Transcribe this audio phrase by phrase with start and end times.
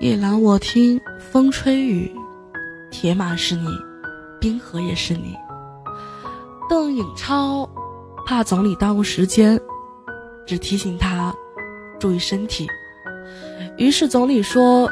[0.00, 2.12] 夜阑我听风吹雨，
[2.90, 3.68] 铁马是你，
[4.40, 5.36] 冰河也是你。
[6.68, 7.68] 邓颖超
[8.26, 9.58] 怕总理耽误时间，
[10.44, 11.32] 只提醒他
[12.00, 12.66] 注意身体。
[13.78, 14.90] 于是总理说：“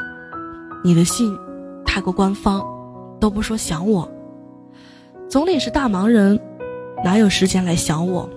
[0.83, 1.37] 你的信
[1.85, 2.65] 太过官方，
[3.19, 4.09] 都不说想我。”
[5.27, 6.39] 总理是大忙人，
[7.03, 8.27] 哪有时间来想我？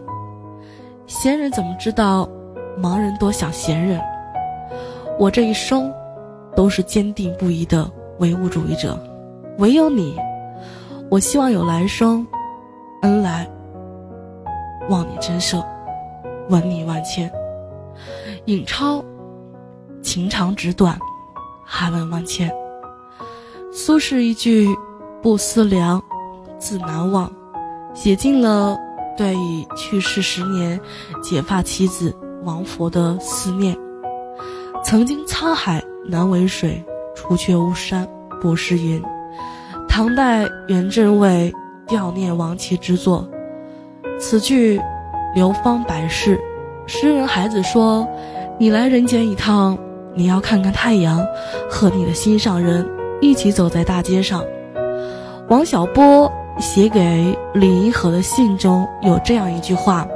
[1.06, 2.28] 闲人怎么知道
[2.76, 4.00] 忙人多想闲人？
[5.16, 5.90] 我这一生。
[6.56, 7.88] 都是坚定不移的
[8.18, 8.98] 唯物主义者，
[9.58, 10.18] 唯有你，
[11.10, 12.26] 我希望有来生，
[13.02, 13.46] 恩来，
[14.88, 15.62] 望你真赦，
[16.48, 17.30] 吻你万千。
[18.46, 19.04] 尹超，
[20.02, 20.98] 情长纸短，
[21.62, 22.50] 还问万千。
[23.70, 24.66] 苏轼一句
[25.20, 26.02] “不思量，
[26.58, 27.30] 自难忘”，
[27.92, 28.78] 写尽了
[29.14, 30.80] 对已去世十年
[31.22, 33.76] 结发妻子王佛的思念。
[34.82, 35.84] 曾经沧海。
[36.08, 36.82] 南为水，
[37.14, 38.06] 除却巫山，
[38.40, 39.02] 不是云。
[39.88, 41.52] 唐代元镇卫
[41.86, 43.28] 悼念亡妻之作。
[44.18, 44.80] 此句
[45.34, 46.40] 流芳百世。
[46.86, 48.06] 诗人孩子说
[48.58, 49.76] ：“你来人间一趟，
[50.14, 51.20] 你要看看太阳，
[51.68, 52.86] 和你的心上人
[53.20, 54.44] 一起走在大街上。”
[55.50, 60.06] 王小波写给李银河的信中有这样一句话：“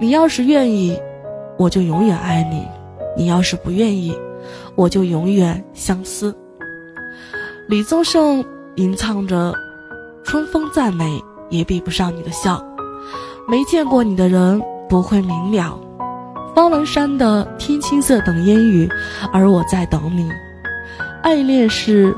[0.00, 0.98] 你要是愿意，
[1.56, 2.62] 我就永远爱你；
[3.16, 4.16] 你要是不愿意。”
[4.76, 6.34] 我就永远相思。
[7.66, 8.44] 李宗盛
[8.76, 9.52] 吟唱着
[10.22, 12.64] “春风再美也比不上你的笑”，
[13.48, 15.80] 没见过你的人不会明了。
[16.54, 18.88] 方文山的“天青色等烟雨，
[19.32, 20.30] 而我在等你”。
[21.24, 22.14] 爱恋是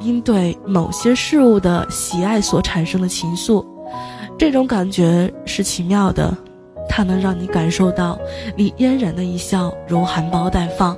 [0.00, 3.64] 因对某些事物的喜爱所产生的情愫，
[4.36, 6.36] 这种感觉是奇妙的，
[6.88, 8.18] 它能让你感受到
[8.56, 10.96] 你嫣然的一笑如含苞待放。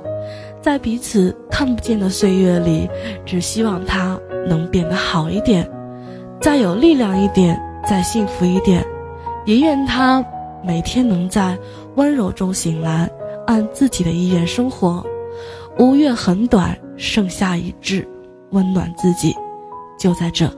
[0.61, 2.89] 在彼此看不见的岁月里，
[3.25, 5.69] 只希望他能变得好一点，
[6.41, 8.85] 再有力量一点，再幸福一点，
[9.45, 10.23] 也愿他
[10.63, 11.57] 每天能在
[11.95, 13.09] 温柔中醒来，
[13.45, 15.05] 按自己的意愿生活。
[15.79, 18.05] 五月很短，盛夏已至，
[18.51, 19.33] 温暖自己，
[19.97, 20.51] 就在这。